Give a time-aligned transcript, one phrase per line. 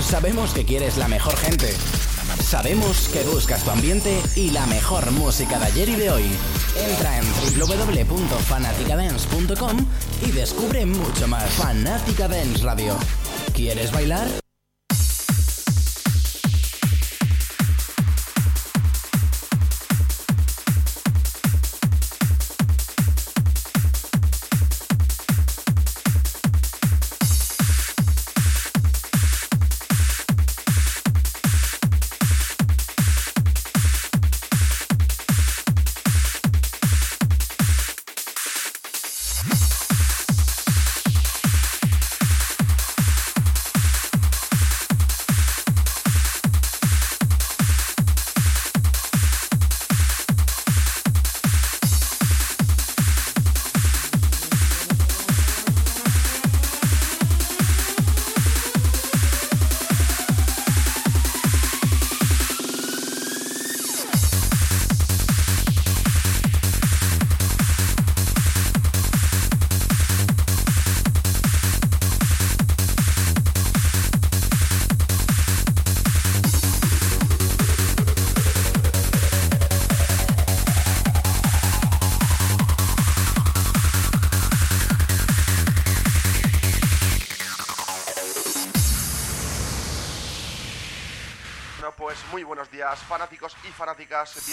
[0.00, 1.74] Sabemos que quieres la mejor gente.
[2.40, 6.30] Sabemos que buscas tu ambiente y la mejor música de ayer y de hoy.
[6.90, 7.24] Entra en
[7.58, 9.76] www.fanaticadance.com
[10.26, 11.50] y descubre mucho más.
[11.50, 12.96] Fanática Dance Radio.
[13.54, 14.47] ¿Quieres bailar?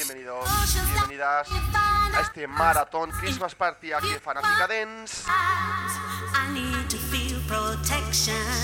[0.07, 0.47] Bienvenidos,
[0.91, 1.47] bienvenidas
[2.13, 5.23] a este maratón Christmas Party aquí en Fanática Dance.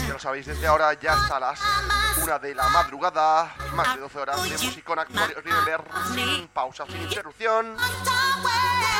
[0.06, 1.60] Ya lo sabéis, desde ahora ya hasta las
[2.22, 7.02] 1 de la madrugada, más de 12 horas de música actual y sin pausa, sin
[7.02, 7.76] interrupción.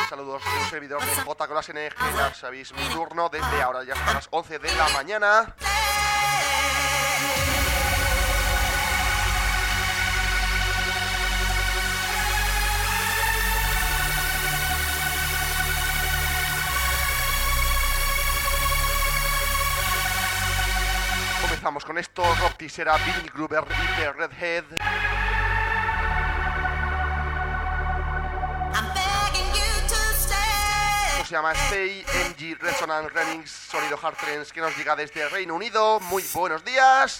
[0.08, 3.84] Saludos de un servidor de J con las NG, ya sabéis, mi turno desde ahora
[3.84, 5.54] ya hasta las 11 de la mañana.
[21.72, 22.22] Vamos con esto.
[22.22, 24.64] Rob Tisera, Bill Gruber y The Redhead.
[31.12, 35.54] Esto se llama Stay MG Resonance Remix Sonido Hard Trends que nos llega desde Reino
[35.54, 35.98] Unido.
[36.00, 37.18] Muy buenos días.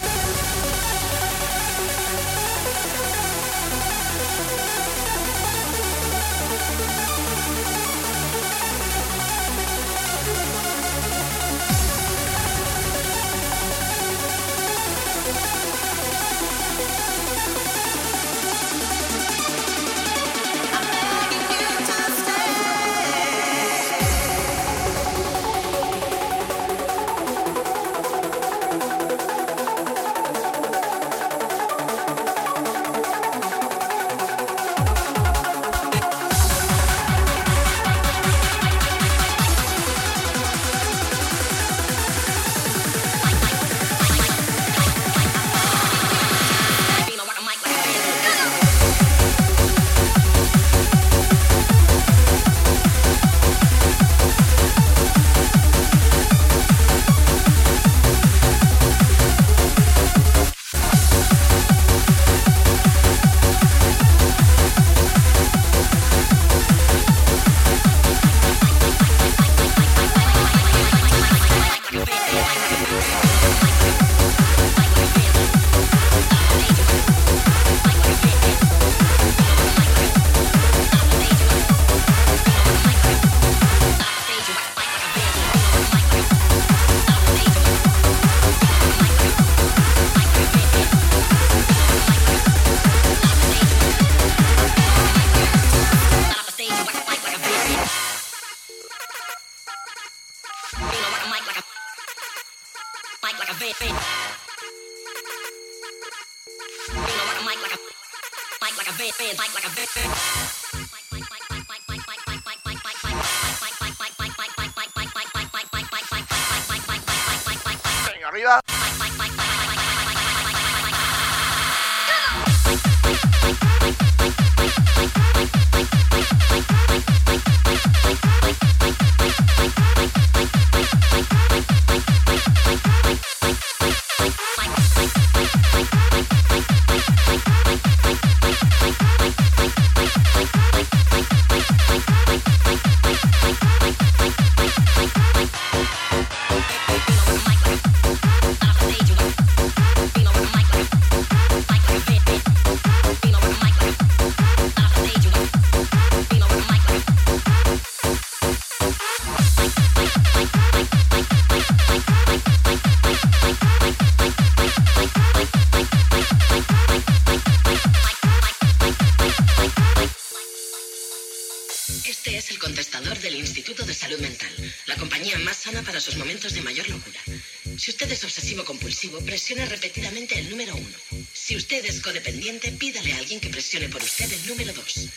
[184.12, 185.09] Usted el número dos.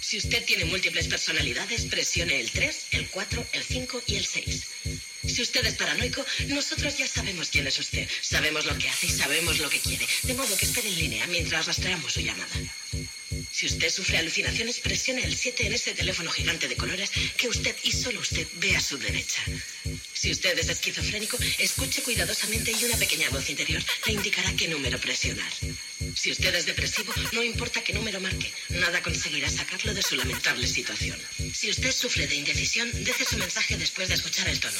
[0.00, 4.62] Si usted tiene múltiples personalidades, presione el 3, el 4, el 5 y el 6.
[5.26, 8.08] Si usted es paranoico, nosotros ya sabemos quién es usted.
[8.22, 10.06] Sabemos lo que hace y sabemos lo que quiere.
[10.22, 12.54] De modo que espere en línea mientras rastreamos su llamada.
[13.52, 17.76] Si usted sufre alucinaciones, presione el 7 en ese teléfono gigante de colores que usted
[17.82, 19.42] y solo usted ve a su derecha.
[20.14, 24.98] Si usted es esquizofrénico, escuche cuidadosamente y una pequeña voz interior le indicará qué número
[24.98, 25.52] presionar.
[26.14, 30.66] Si usted es depresivo, no importa qué número marque, nada conseguirá sacarlo de su lamentable
[30.66, 31.18] situación.
[31.52, 34.78] Si usted sufre de indecisión, deje su mensaje después de escuchar el tono,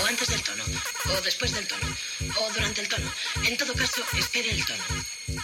[0.00, 0.64] o antes del tono,
[1.06, 1.96] o después del tono,
[2.36, 3.12] o durante el tono.
[3.44, 4.84] En todo caso, espere el tono.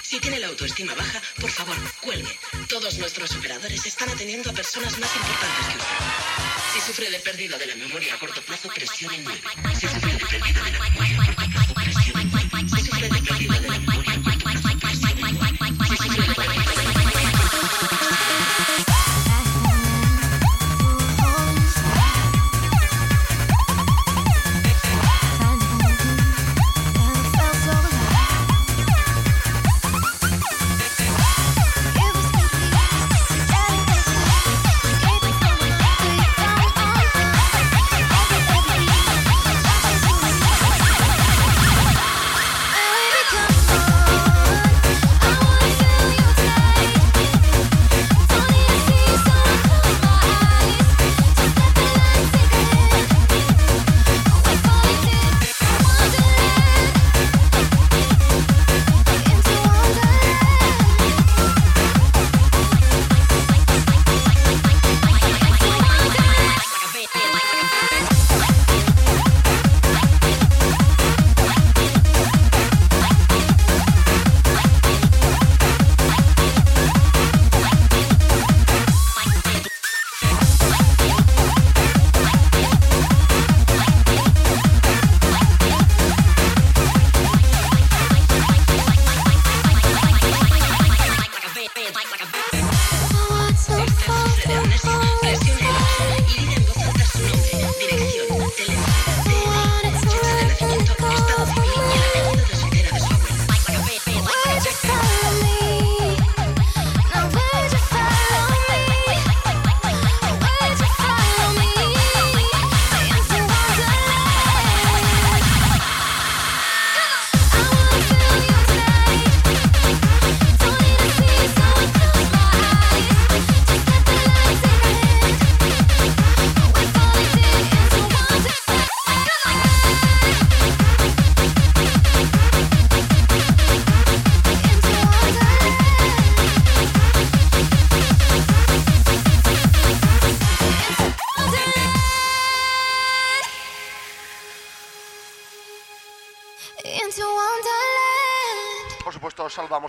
[0.03, 2.39] Si tiene la autoestima baja, por favor, cuelgue.
[2.69, 6.47] Todos nuestros operadores están atendiendo a personas más importantes que usted.
[6.75, 9.41] Si sufre de pérdida de la memoria a corto plazo, presione 9.
[9.81, 11.36] Si sufre de pérdida de la memoria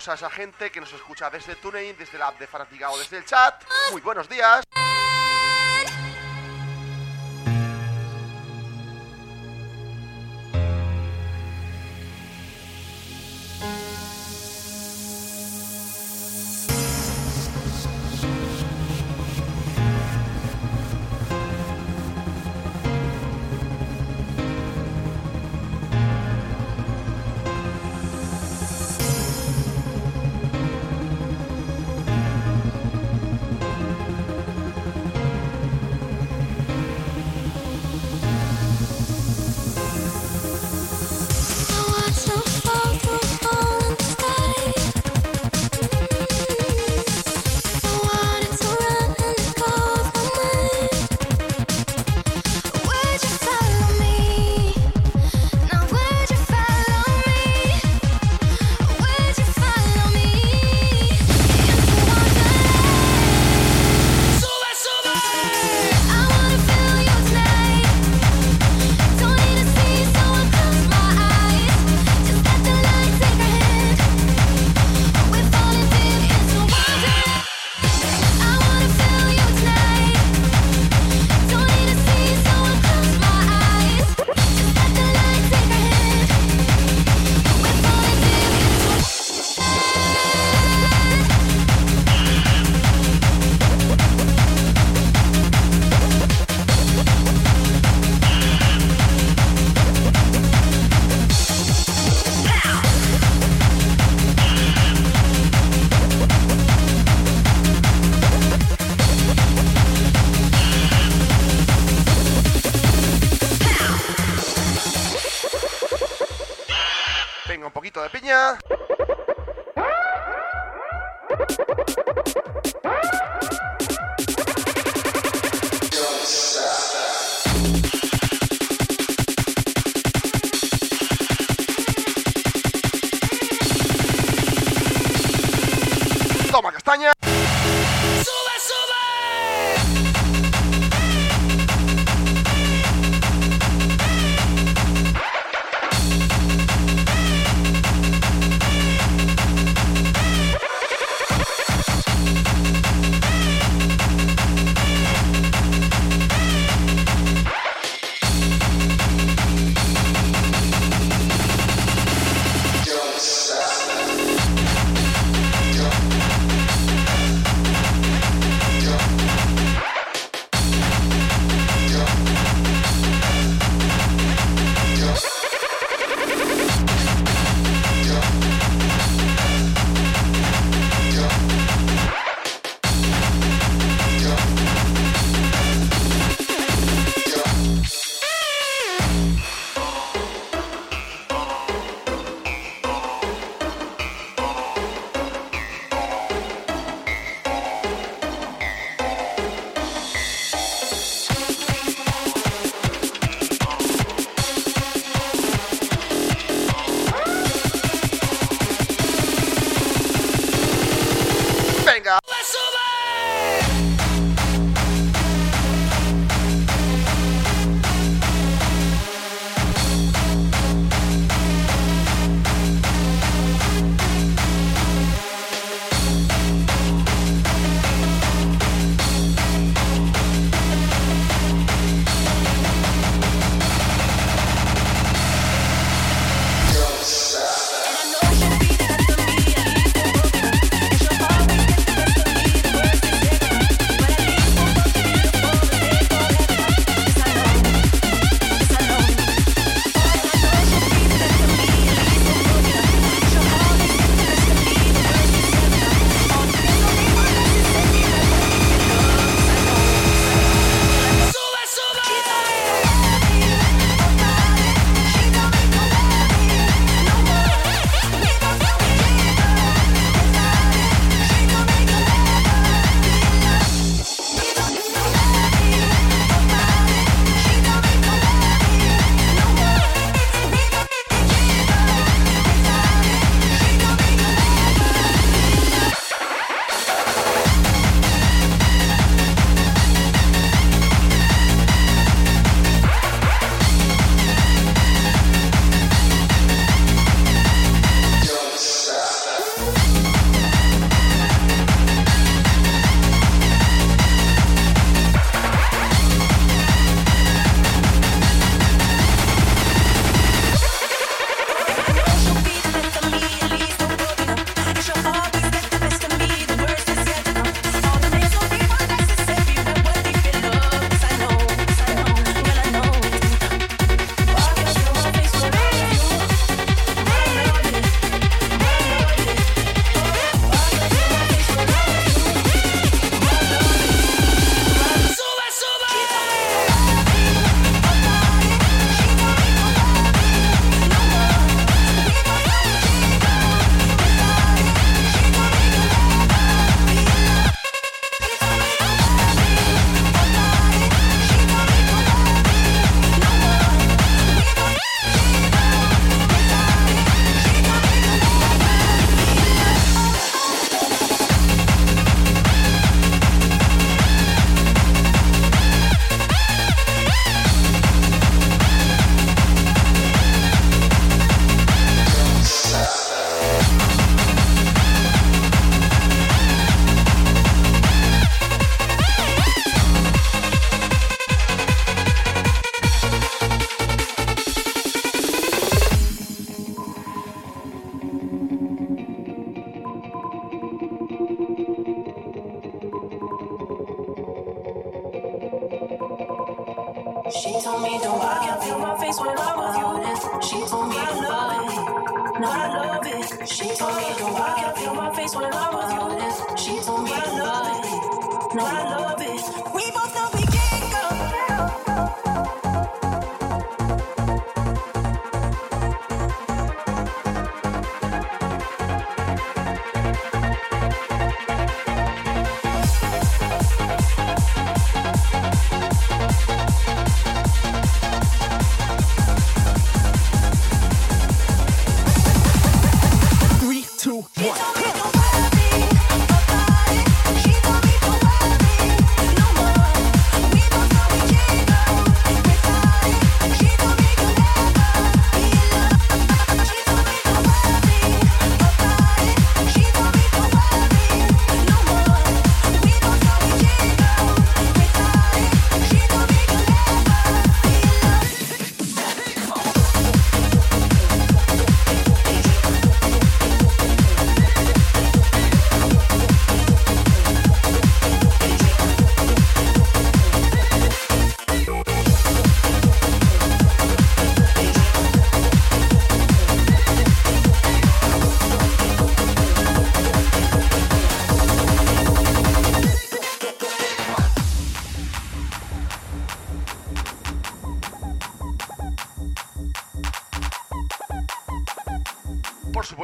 [0.06, 3.24] a esa gente que nos escucha desde TuneIn, desde la app de Fanaticao, desde el
[3.24, 3.64] chat.
[3.90, 4.67] Muy buenos días.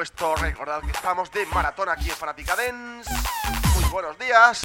[0.05, 3.11] Supuesto, recordad que estamos de maratón aquí en Fanatica Dance.
[3.75, 4.64] Muy buenos días.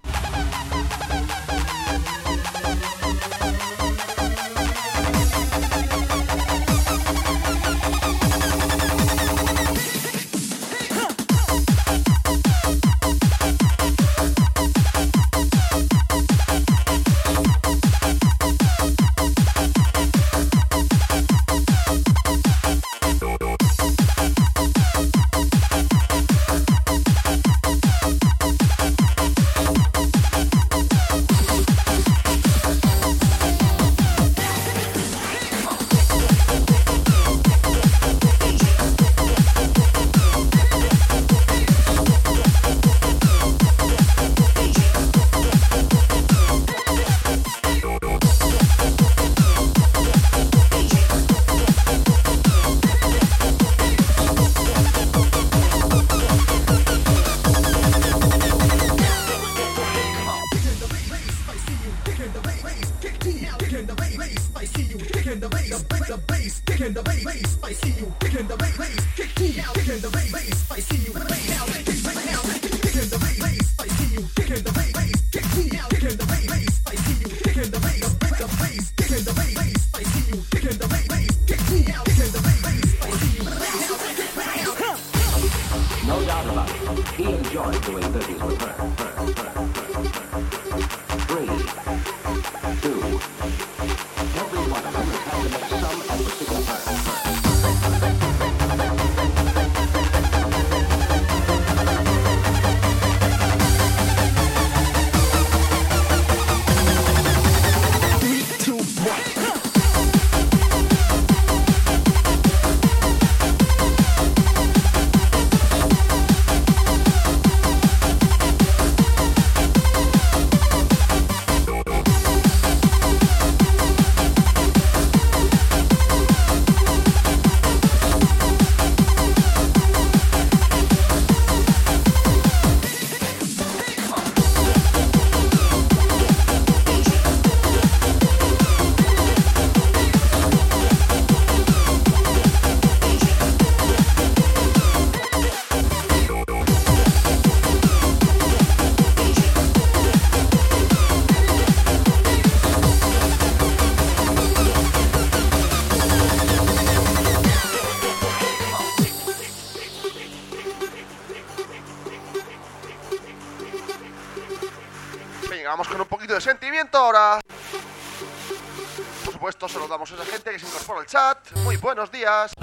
[172.00, 172.54] Buenos días.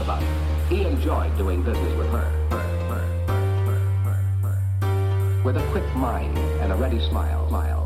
[0.70, 2.25] He enjoyed doing business with her.
[5.44, 7.46] With a quick mind and a ready smile.
[7.49, 7.86] Smile,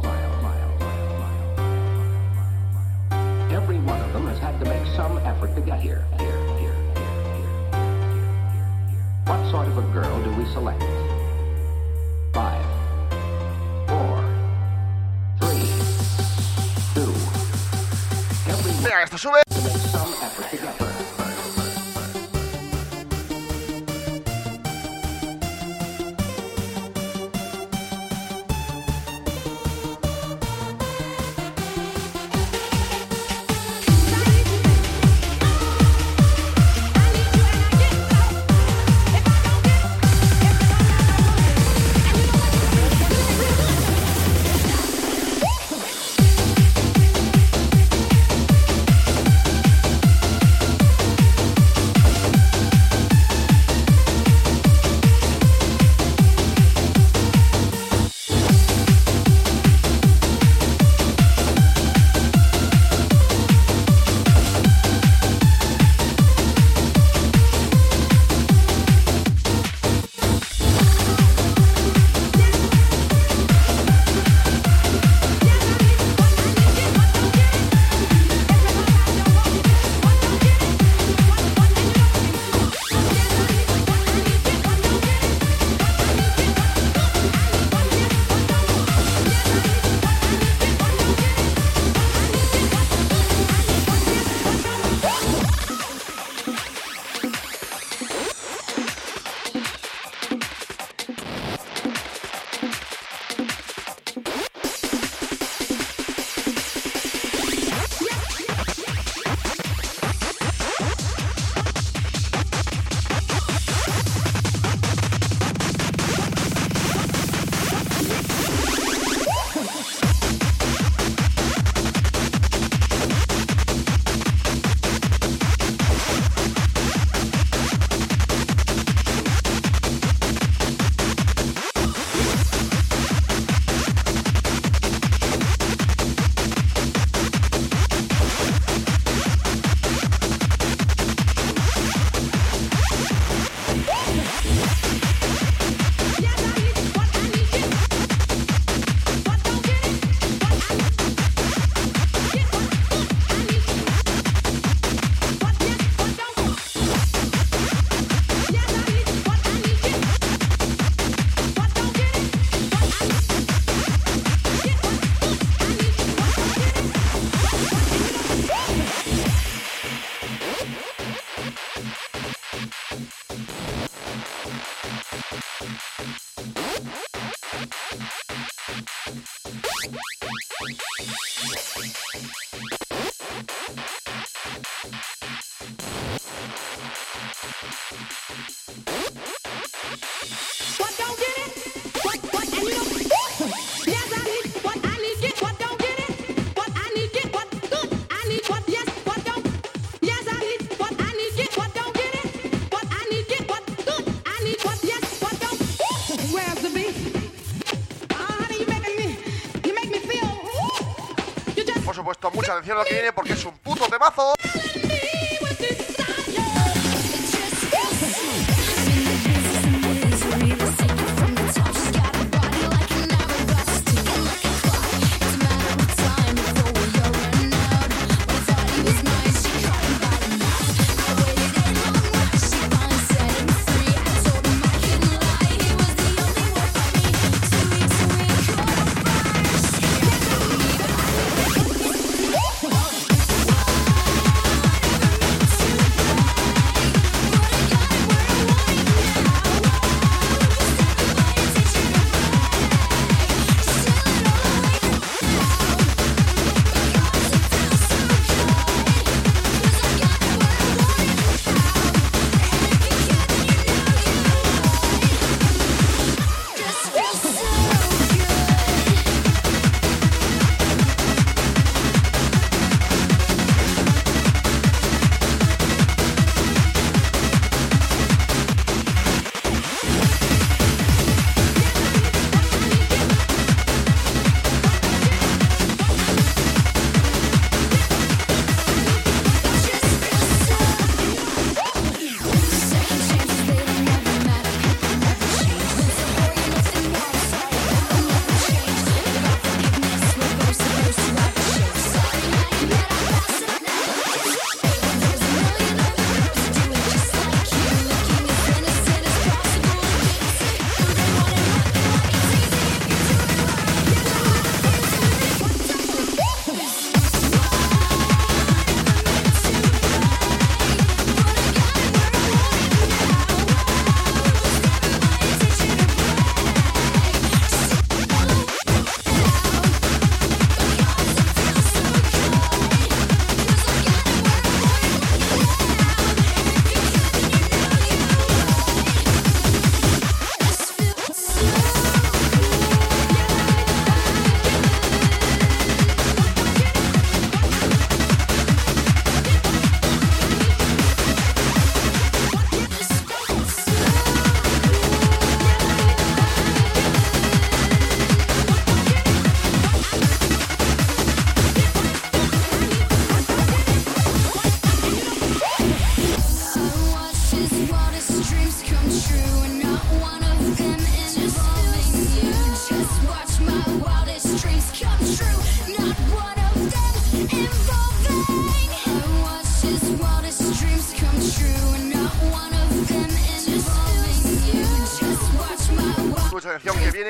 [212.53, 213.10] atención a lo que viene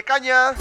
[0.05, 0.55] caña.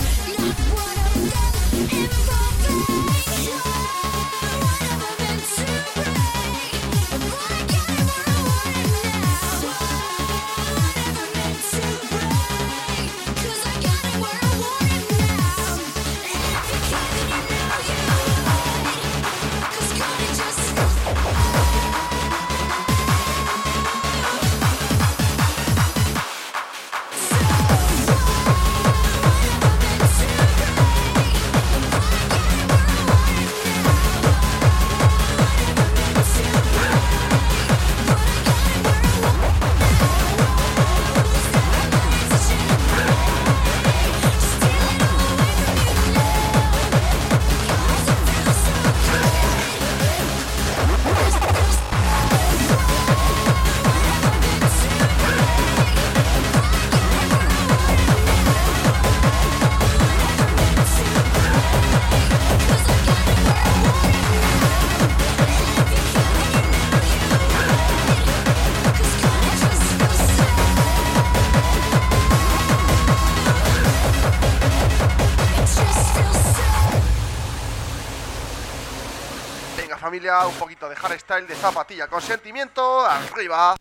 [80.29, 83.75] Un poquito de hardstyle de zapatilla con sentimiento, arriba.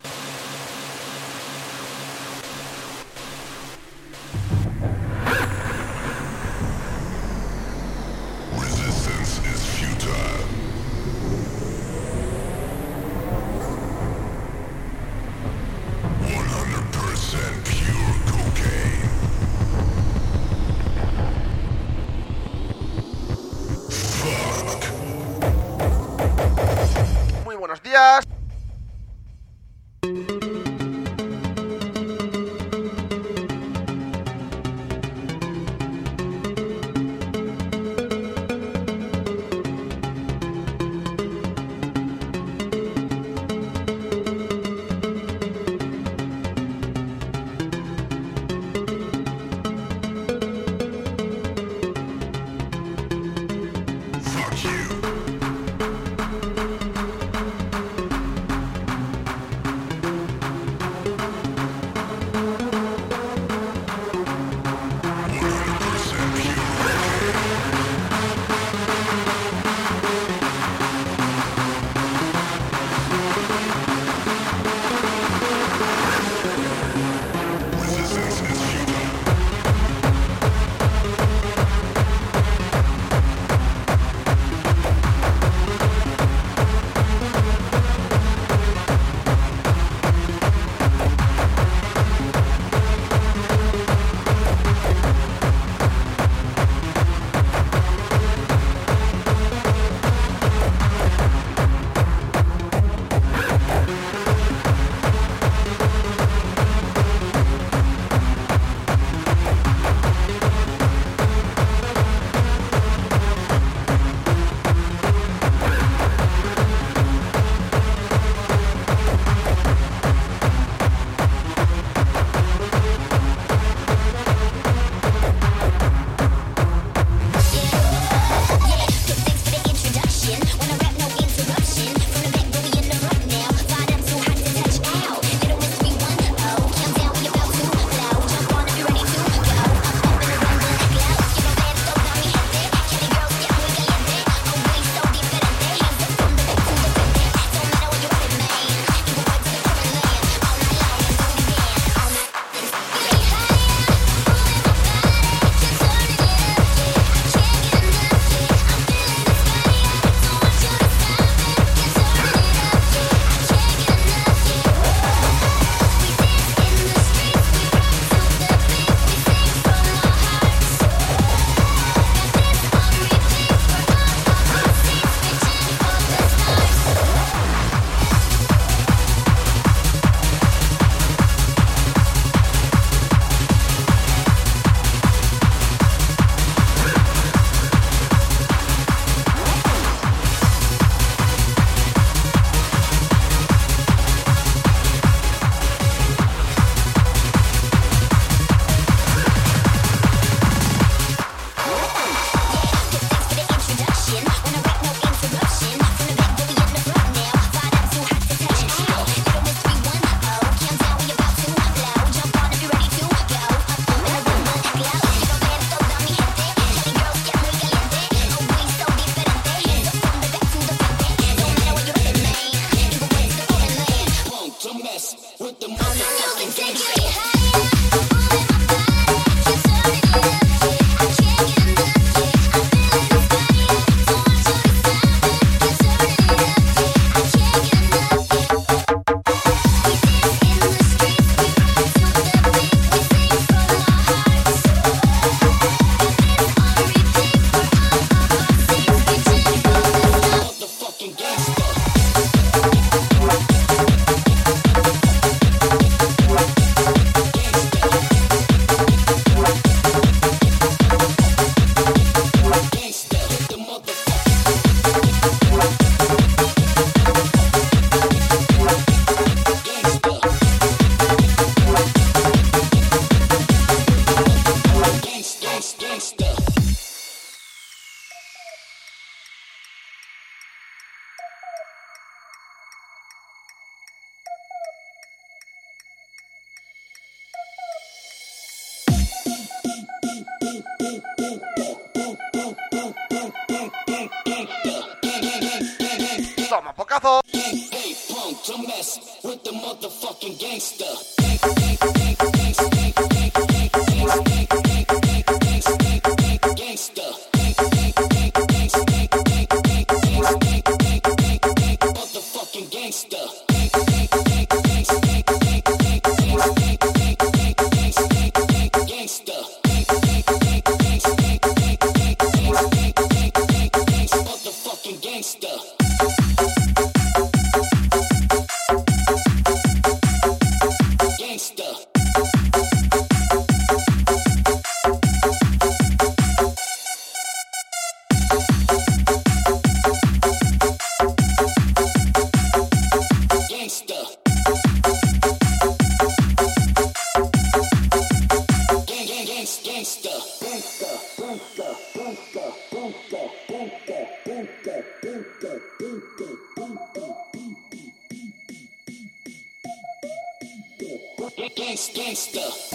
[362.26, 362.67] gangster.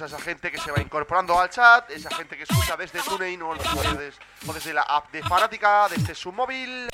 [0.00, 3.42] A esa gente que se va incorporando al chat, esa gente que escucha desde TuneIn
[3.42, 4.12] o desde,
[4.46, 6.88] o desde la app de Fanática, desde su móvil.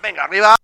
[0.00, 0.63] Venga, arriba.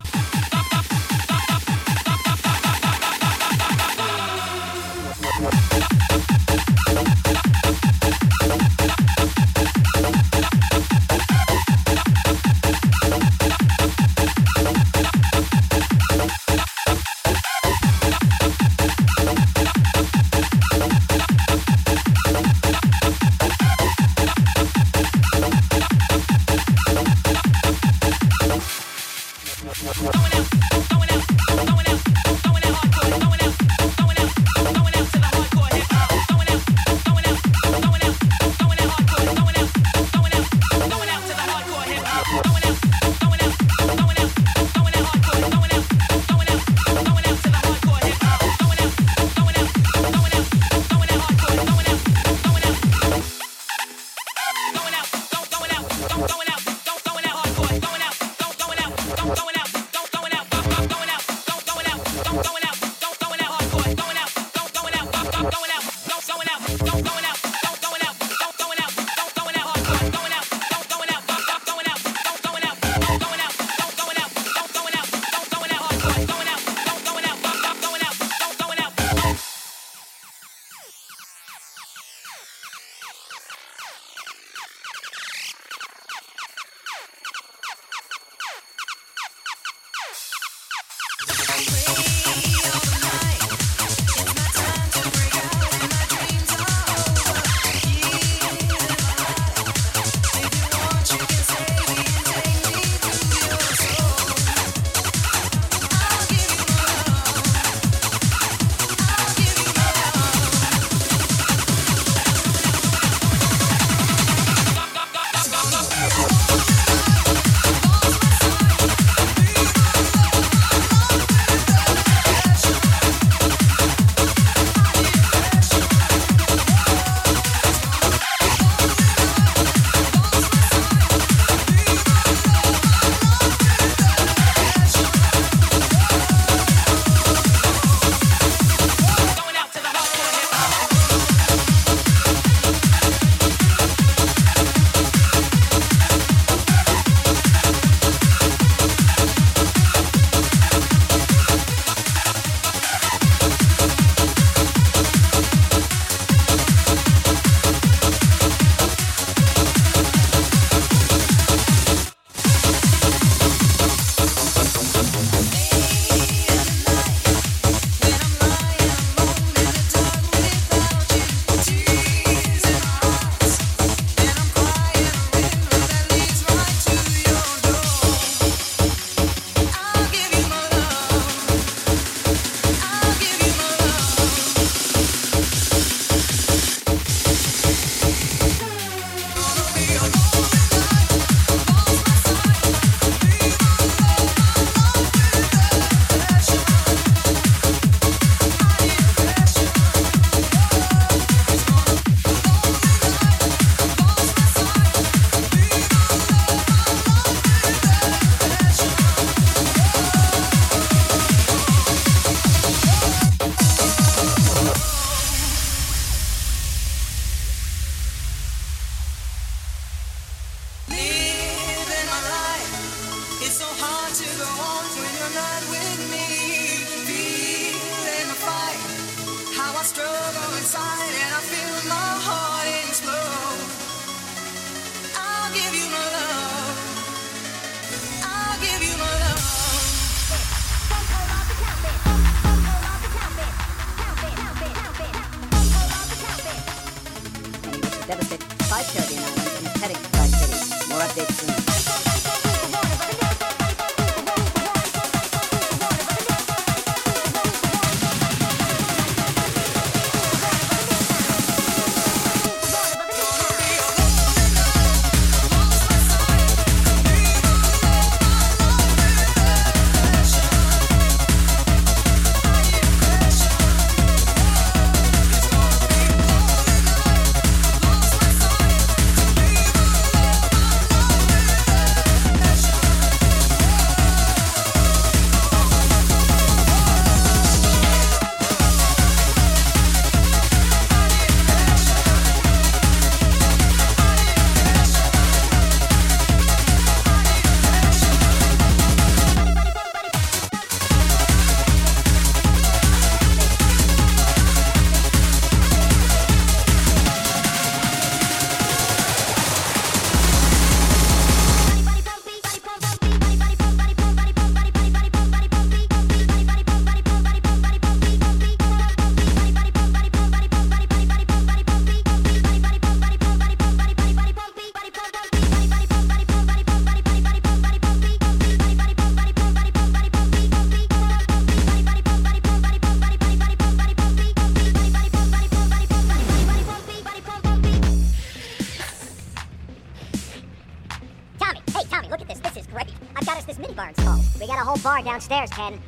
[345.30, 345.79] There's Ken.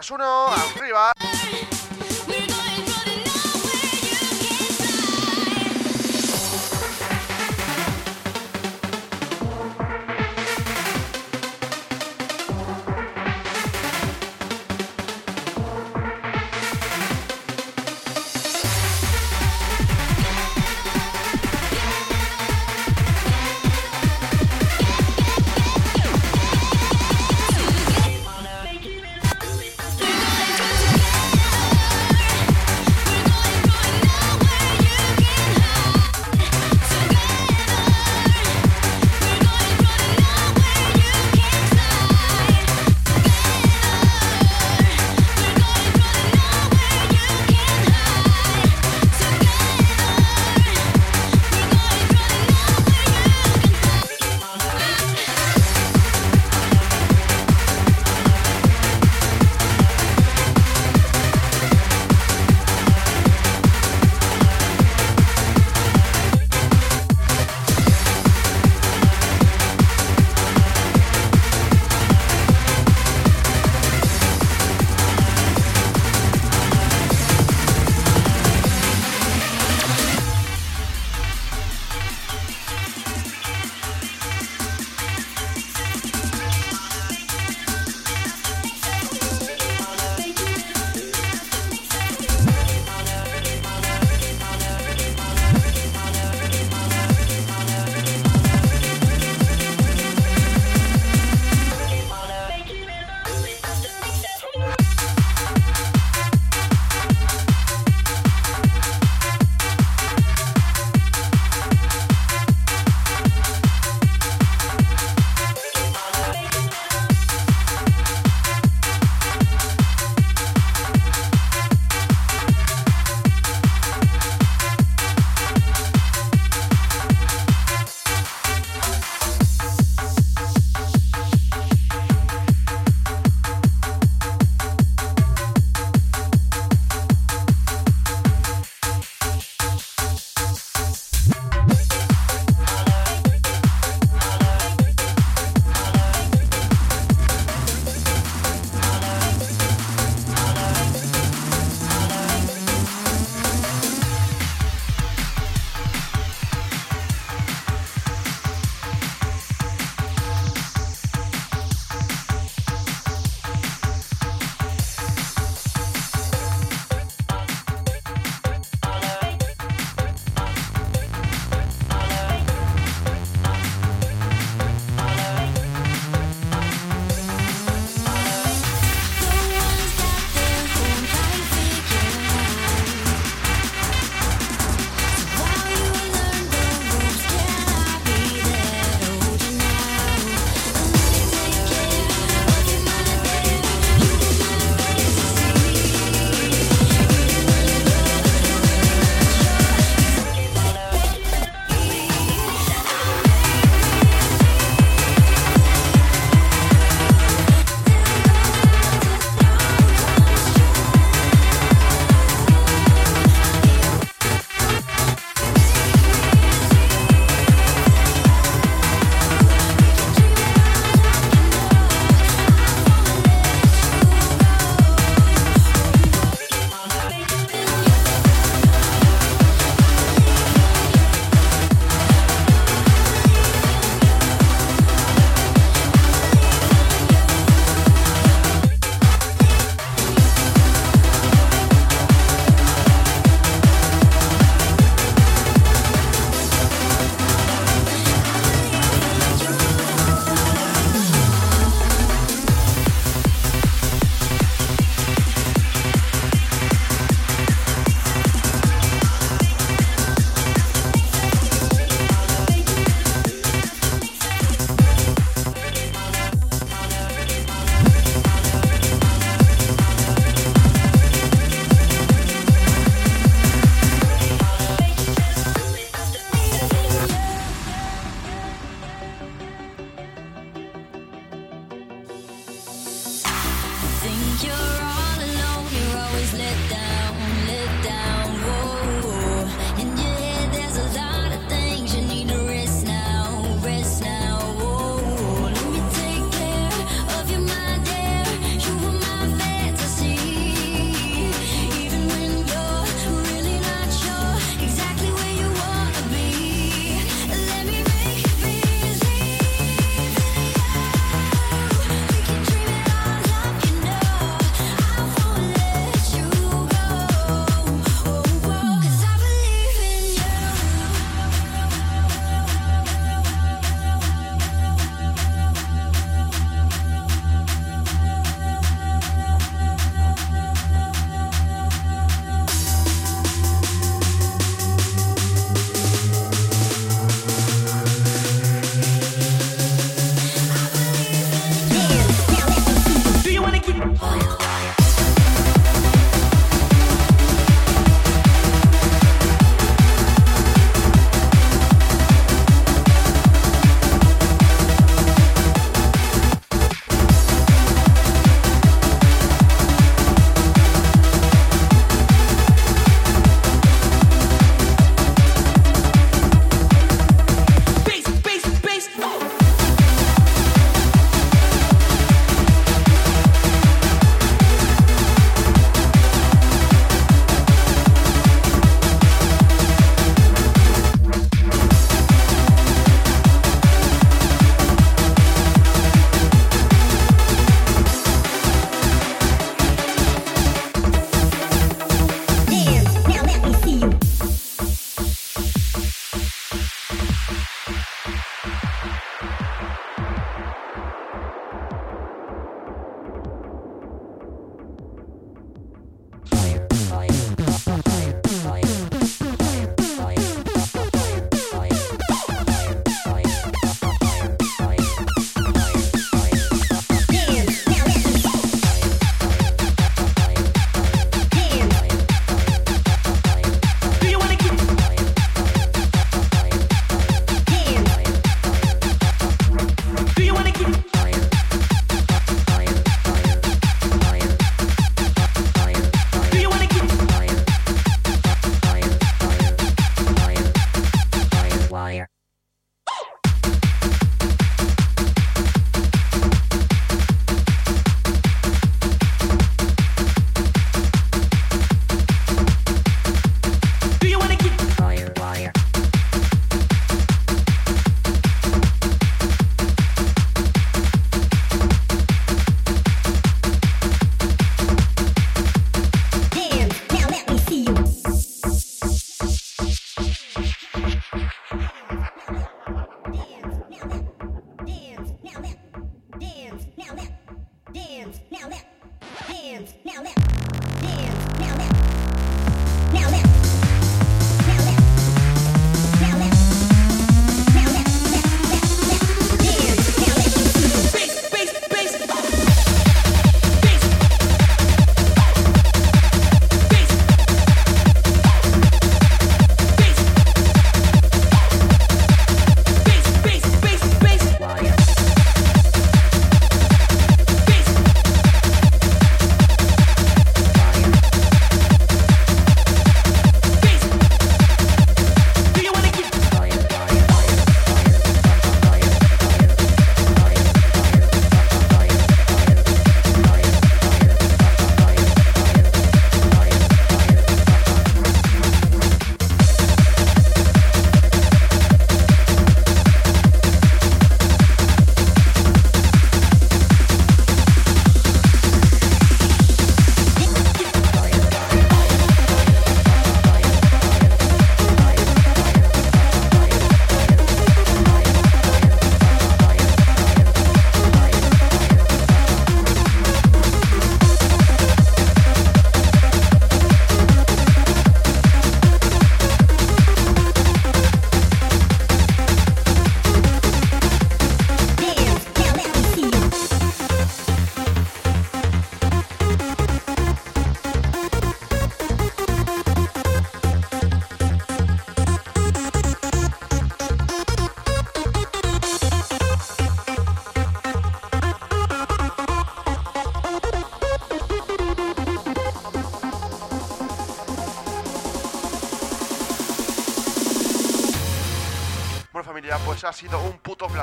[0.00, 0.46] menos uno,
[0.76, 1.19] arriba.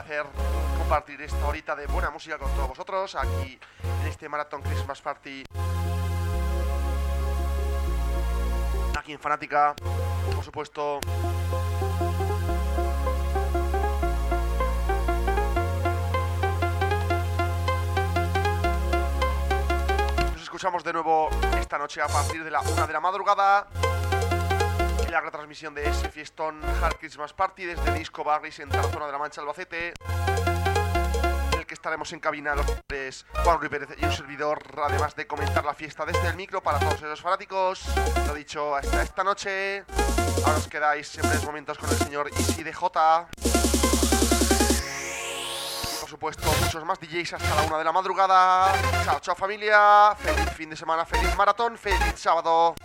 [0.02, 0.26] Placer
[0.78, 3.60] compartir esta horita de buena música con todos vosotros aquí
[4.02, 5.44] en este Marathon Christmas Party.
[8.96, 9.74] Aquí en Fanática,
[10.36, 11.00] por supuesto.
[20.32, 21.30] Nos escuchamos de nuevo
[21.60, 23.66] esta noche a partir de la una de la madrugada
[25.10, 29.12] la retransmisión de ese fiestón Hard Christmas Party desde Disco Barris en la zona de
[29.12, 29.94] la Mancha Albacete.
[31.54, 35.16] En el que estaremos en cabina los tres Juan Ruiz Pérez y un servidor, además
[35.16, 37.86] de comentar la fiesta desde el micro para todos esos fanáticos.
[38.28, 39.86] Lo dicho, hasta esta noche.
[40.46, 42.80] Ahora os quedáis en breves momentos con el señor Easy DJ.
[46.00, 48.74] Por supuesto, muchos más DJs hasta la una de la madrugada.
[49.04, 50.16] Chao, chao familia.
[50.18, 52.76] Feliz fin de semana, feliz maratón, feliz sábado.